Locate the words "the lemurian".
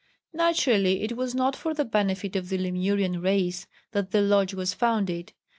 2.49-3.21